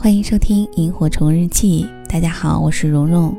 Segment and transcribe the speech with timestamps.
[0.00, 1.84] 欢迎收听《萤火虫日记》。
[2.08, 3.36] 大家好，我是蓉蓉。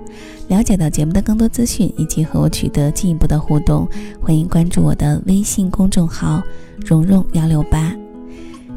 [0.49, 3.87] 了解到节目的更多资讯以及和我取得进一步的互动，
[4.21, 6.43] 欢迎关注我的微信公众号
[6.85, 7.95] “蓉蓉幺六八”。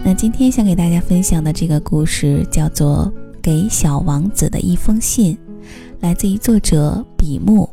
[0.04, 5.34] 那今天想给大家分享的这个故事叫做《给小王子的一封信》，
[5.98, 7.68] 来自于作者笔木。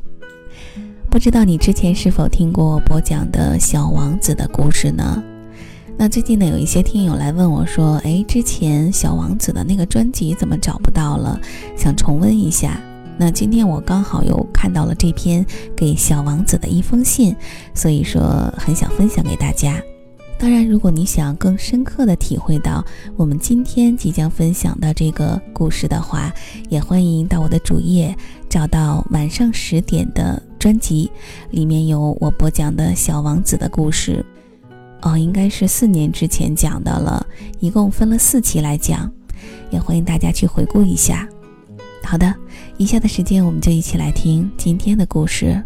[1.12, 5.24] 不知道你之前是否听过我播讲的小王子的故事呢？
[6.02, 11.38] 那最近呢，有一些听友来问我说：“哎，之前小王子的那个专辑怎么找不到了？
[11.76, 12.80] 想重温一下。”
[13.20, 15.46] 那今天我刚好又看到了这篇
[15.76, 17.36] 给小王子的一封信，
[17.74, 19.78] 所以说很想分享给大家。
[20.38, 22.82] 当然，如果你想更深刻的体会到
[23.18, 26.34] 我们今天即将分享的这个故事的话，
[26.70, 28.16] 也欢迎到我的主页
[28.48, 31.12] 找到晚上十点的专辑，
[31.52, 34.26] 里面有我播讲的小王子的故事。
[35.02, 37.26] 哦，应该是四年之前讲的了，
[37.60, 39.12] 一共分了四期来讲，
[39.72, 41.28] 也欢迎大家去回顾一下。
[42.04, 42.34] 好的，
[42.78, 45.64] 以下的时间我们就一起来听今天的故事，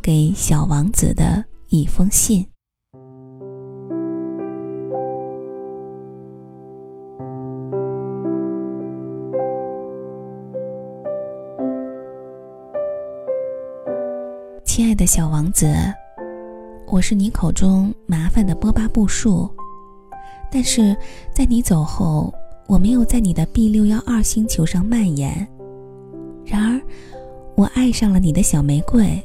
[0.00, 2.46] 给小王子的一封信。
[14.64, 15.66] 亲爱的小王子。
[16.88, 19.50] 我是你口中麻烦的波巴布树，
[20.50, 20.96] 但是
[21.34, 22.32] 在你走后，
[22.68, 25.46] 我没有在你的 B 六幺二星球上蔓延。
[26.44, 26.80] 然而，
[27.56, 29.20] 我爱上了你的小玫瑰，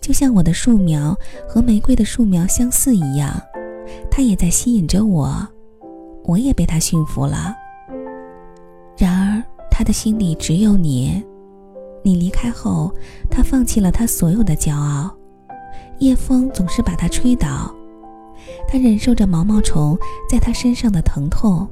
[0.00, 1.16] 就像我的树苗
[1.48, 3.34] 和玫瑰的树苗相似一样，
[4.08, 5.36] 它也在吸引着我，
[6.24, 7.52] 我也被它驯服了。
[8.96, 11.20] 然而，他的心里只有你，
[12.04, 12.94] 你离开后，
[13.28, 15.12] 他放弃了他所有的骄傲。
[15.98, 17.72] 夜风总是把它吹倒，
[18.66, 19.96] 他忍受着毛毛虫
[20.28, 21.68] 在他身上的疼痛，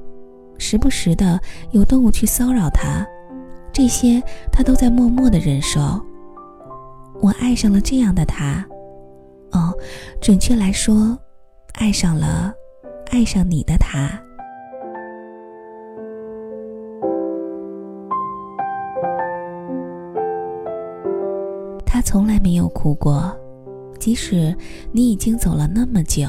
[0.57, 1.41] 时不时的
[1.73, 3.05] 有动物去骚扰他，
[3.73, 5.81] 这些他都在默默的忍受。
[7.21, 8.65] 我爱上了这样的他，
[9.51, 9.75] 哦，
[10.21, 11.19] 准确来说，
[11.75, 12.55] 爱上了
[13.11, 14.09] 爱上你的他。
[21.85, 23.37] 他从来没有哭过。
[24.01, 24.57] 即使
[24.91, 26.27] 你已经走了那么久，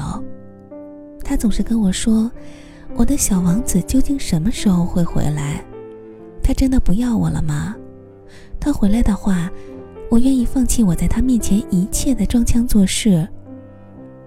[1.24, 2.30] 他总是跟我说
[2.94, 5.64] ：“我的小王子究竟什么时候会回来？
[6.42, 7.74] 他真的不要我了吗？
[8.60, 9.50] 他回来的话，
[10.10, 13.26] 我愿意放弃我在他面前一切的装腔作势。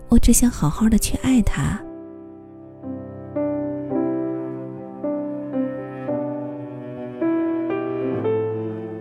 [0.09, 1.79] 我只想好好的去爱他。”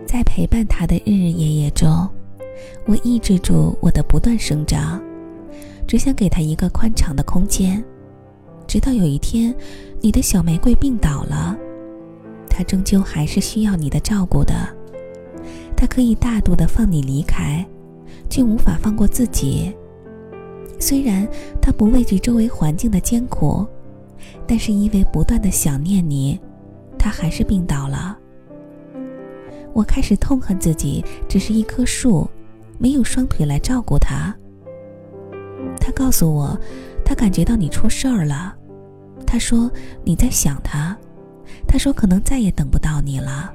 [0.05, 1.34] 在陪伴他的日日。
[2.85, 5.01] 我抑制住我的不断生长，
[5.87, 7.83] 只想给他一个宽敞的空间。
[8.67, 9.53] 直到有一天，
[10.01, 11.57] 你的小玫瑰病倒了，
[12.47, 14.53] 它终究还是需要你的照顾的。
[15.75, 17.65] 它可以大度的放你离开，
[18.29, 19.73] 却无法放过自己。
[20.79, 21.27] 虽然
[21.59, 23.65] 它不畏惧周围环境的艰苦，
[24.45, 26.39] 但是因为不断的想念你，
[26.99, 28.15] 它还是病倒了。
[29.73, 32.29] 我开始痛恨自己，只是一棵树。
[32.77, 34.35] 没有双腿来照顾他。
[35.79, 36.57] 他告诉我，
[37.03, 38.55] 他感觉到你出事儿了。
[39.25, 39.71] 他说
[40.03, 40.97] 你在想他。
[41.67, 43.53] 他说可能再也等不到你了。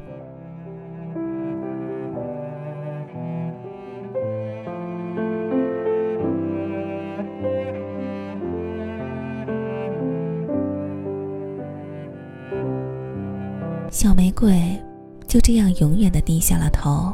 [13.90, 14.80] 小玫瑰
[15.26, 17.12] 就这样永远的低下了头。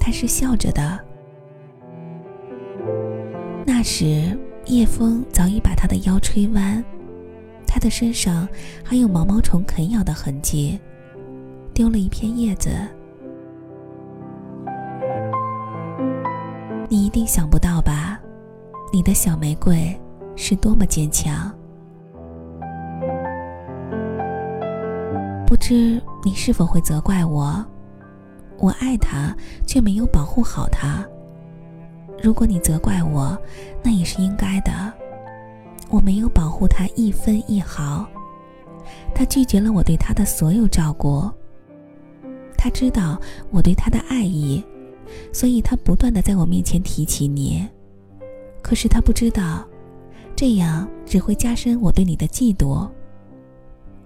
[0.00, 0.98] 他是笑着的。
[3.64, 6.82] 那时，夜风早已把他的腰吹弯，
[7.66, 8.48] 他的身上
[8.82, 10.80] 还有毛毛虫啃咬的痕迹，
[11.72, 12.70] 丢了一片叶子。
[16.88, 18.20] 你一定想不到吧？
[18.92, 19.96] 你的小玫瑰
[20.34, 21.52] 是多么坚强。
[25.46, 27.64] 不知你是否会责怪我？
[28.60, 29.34] 我爱他，
[29.66, 31.04] 却没有保护好他。
[32.22, 33.36] 如果你责怪我，
[33.82, 34.70] 那也是应该的。
[35.88, 38.06] 我没有保护他一分一毫，
[39.14, 41.28] 他拒绝了我对他的所有照顾。
[42.56, 43.18] 他知道
[43.50, 44.62] 我对他的爱意，
[45.32, 47.66] 所以他不断的在我面前提起你。
[48.60, 49.66] 可是他不知道，
[50.36, 52.86] 这样只会加深我对你的嫉妒。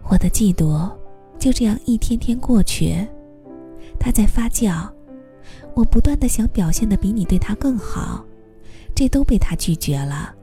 [0.09, 0.89] 我的嫉妒
[1.39, 3.05] 就这样一天天过去。
[3.99, 4.89] 他在发酵，
[5.75, 8.25] 我不断的想表现的比你对他更好，
[8.95, 10.35] 这都被他拒绝了。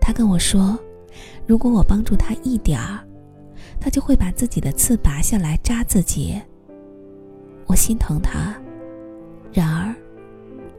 [0.00, 0.78] 他跟我说，
[1.46, 3.00] 如果我帮助他一点儿，
[3.80, 6.40] 他就会把自己的刺拔下来扎自己。
[7.66, 8.54] 我心疼他，
[9.52, 9.94] 然而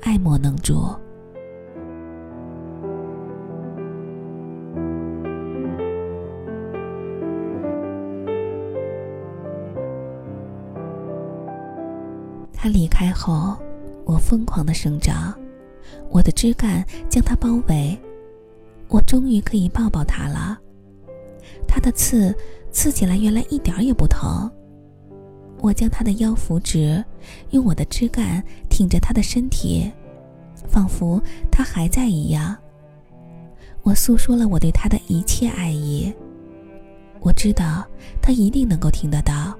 [0.02, 0.88] 爱莫能助。
[12.62, 13.58] 他离开后，
[14.06, 15.34] 我疯狂的生长，
[16.12, 18.00] 我的枝干将他包围，
[18.88, 20.60] 我终于可以抱抱他了。
[21.68, 22.32] 他的刺
[22.72, 24.48] 刺起来，原来一点也不疼。
[25.60, 27.04] 我将他的腰扶直，
[27.50, 29.92] 用我的枝干挺着他的身体，
[30.68, 31.20] 仿佛
[31.52, 32.56] 他还在一样。
[33.82, 36.14] 我诉说了我对他的一切爱意。
[37.22, 37.84] 我知道
[38.22, 39.58] 他一定能够听得到，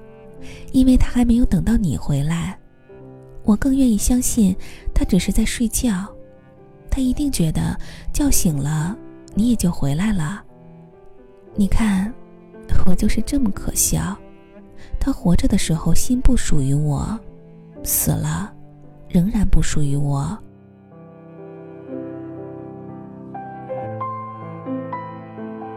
[0.70, 2.56] 因为他还没有等到你回来。
[3.44, 4.54] 我更愿意相信，
[4.94, 6.06] 他只是在睡觉。
[6.90, 7.76] 他一定觉得
[8.12, 8.96] 叫醒了，
[9.34, 10.42] 你也就回来了。
[11.54, 12.12] 你看，
[12.86, 14.16] 我就是这么可笑。
[15.00, 17.18] 他活着的时候心不属于我，
[17.82, 18.52] 死了，
[19.08, 20.38] 仍然不属于我。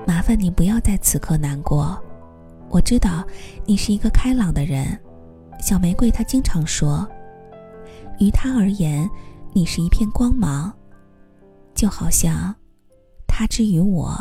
[0.06, 1.98] 麻烦你不要在此刻难过。
[2.70, 3.26] 我知道
[3.66, 4.86] 你是一个开朗的人。
[5.60, 7.08] 小玫瑰她经常说。
[8.20, 9.10] 于他而言，
[9.54, 10.72] 你是一片光芒，
[11.74, 12.56] 就好像
[13.28, 14.18] 他之于我。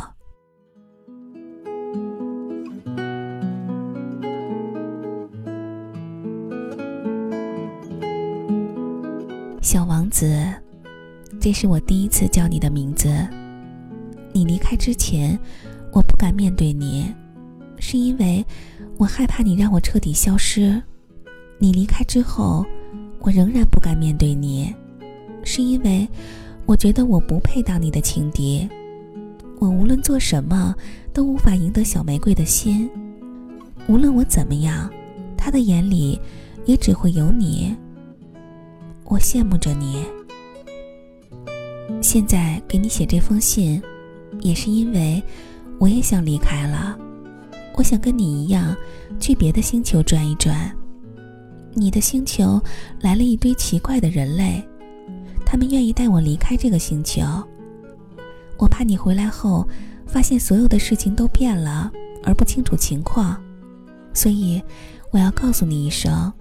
[9.61, 10.53] 小王子，
[11.39, 13.09] 这是我第一次叫你的名字。
[14.33, 15.39] 你离开之前，
[15.93, 17.13] 我不敢面对你，
[17.79, 18.45] 是因为
[18.97, 20.81] 我害怕你让我彻底消失。
[21.57, 22.65] 你离开之后。
[23.25, 24.71] 我仍然不敢面对你，
[25.43, 26.07] 是因为
[26.67, 28.69] 我觉得我不配当你的情敌。
[29.57, 30.75] 我无论做什么
[31.11, 32.87] 都无法赢得小玫瑰的心。
[33.87, 34.87] 无论我怎么样，
[35.35, 36.21] 他的眼里
[36.65, 37.75] 也只会有你。
[39.05, 40.05] 我羡慕着你。
[42.03, 43.81] 现在给你写这封信，
[44.41, 45.21] 也是因为
[45.79, 46.95] 我也想离开了。
[47.73, 48.75] 我想跟你一样，
[49.19, 50.71] 去别的星球转一转。
[51.75, 52.59] 你的星球
[53.01, 54.65] 来了一堆奇怪的人类，
[55.45, 57.21] 他们愿意带我离开这个星球。
[58.57, 59.67] 我怕你回来后
[60.07, 61.91] 发现所有的事情都变了，
[62.23, 63.39] 而不清楚情况，
[64.13, 64.61] 所以
[65.11, 66.31] 我要告诉你一声。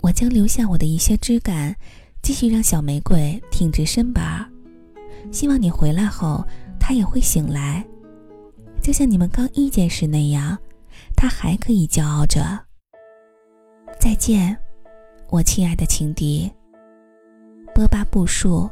[0.00, 1.74] 我将留下我的一些枝干，
[2.22, 4.48] 继续让小玫瑰挺直身板。
[5.32, 6.46] 希望你回来后，
[6.78, 7.84] 它也会醒来。
[8.86, 10.56] 就像你们刚遇见时那样，
[11.16, 12.40] 他还可以骄傲着。
[13.98, 14.56] 再见，
[15.28, 16.48] 我亲爱的情敌。
[17.74, 18.70] 波巴布树。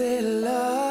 [0.00, 0.89] your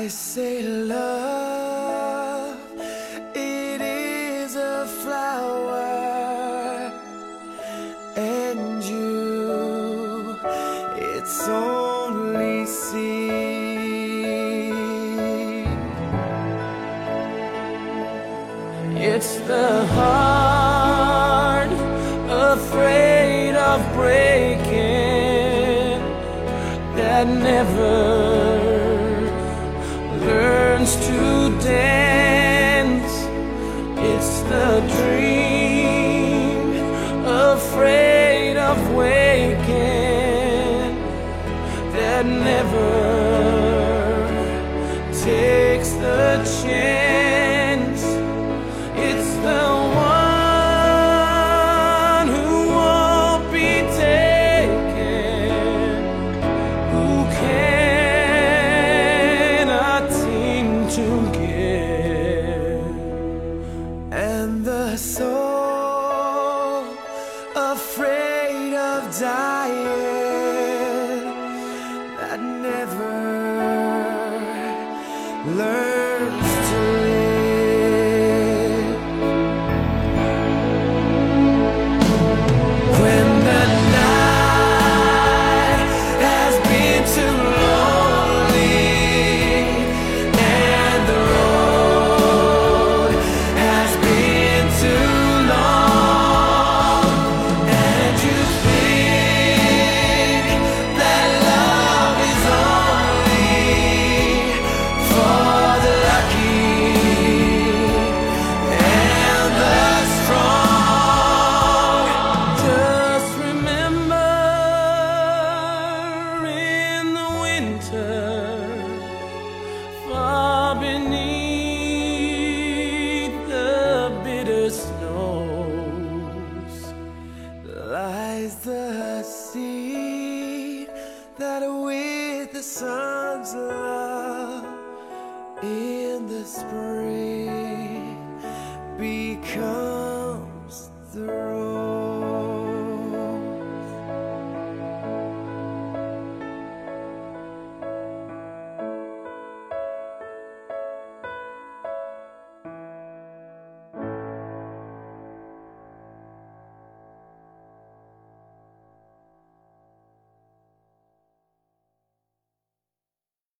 [0.00, 2.56] I say love,
[3.34, 6.90] it is a flower,
[8.16, 10.38] and you
[10.96, 13.10] its only seed.
[18.96, 21.72] It's the heart
[22.54, 26.00] afraid of breaking
[26.96, 28.59] that never
[34.88, 35.29] dream